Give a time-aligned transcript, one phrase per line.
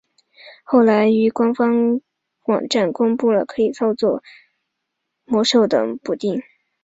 [0.63, 2.01] 后来于官方
[2.47, 4.23] 网站公布了可以操作
[5.25, 6.41] 魔兽等补丁。